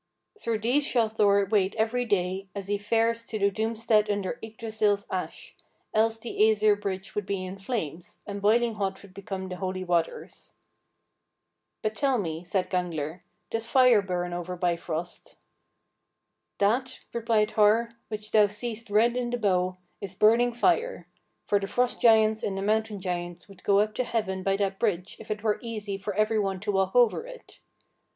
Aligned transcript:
"Through 0.39 0.61
these 0.61 0.83
shall 0.83 1.09
Thor 1.09 1.45
wade 1.45 1.75
every 1.77 2.05
day, 2.05 2.47
as 2.55 2.65
he 2.65 2.79
fares 2.79 3.27
to 3.27 3.37
the 3.37 3.51
doomstead 3.51 4.09
under 4.09 4.39
Yggdrasill's 4.41 5.05
ash, 5.11 5.55
else 5.93 6.17
the 6.17 6.37
Æsir 6.39 6.81
Bridge 6.81 7.13
would 7.13 7.27
be 7.27 7.45
in 7.45 7.59
flames, 7.59 8.17
and 8.25 8.41
boiling 8.41 8.73
hot 8.73 8.99
would 9.03 9.13
become 9.13 9.47
the 9.47 9.57
holy 9.57 9.83
waters." 9.83 10.53
"But 11.83 11.93
tell 11.95 12.17
me," 12.17 12.43
said 12.43 12.71
Gangler, 12.71 13.21
"does 13.51 13.67
fire 13.67 14.01
burn 14.01 14.33
over 14.33 14.55
Bifrost?" 14.55 15.37
"That," 16.57 17.01
replied 17.13 17.51
Har, 17.51 17.91
"which 18.07 18.31
thou 18.31 18.47
seest 18.47 18.89
red 18.89 19.15
in 19.15 19.29
the 19.29 19.37
bow, 19.37 19.77
is 20.01 20.15
burning 20.15 20.51
fire; 20.51 21.07
for 21.45 21.59
the 21.59 21.67
Frost 21.67 22.01
giants 22.01 22.41
and 22.41 22.57
the 22.57 22.63
Mountain 22.63 23.01
giants 23.01 23.47
would 23.47 23.61
go 23.63 23.77
up 23.77 23.93
to 23.93 24.03
heaven 24.03 24.41
by 24.41 24.55
that 24.57 24.79
bridge 24.79 25.17
if 25.19 25.29
it 25.29 25.43
were 25.43 25.59
easy 25.61 25.95
for 25.99 26.15
every 26.15 26.39
one 26.39 26.59
to 26.61 26.71
walk 26.71 26.95
over 26.95 27.27
it. 27.27 27.59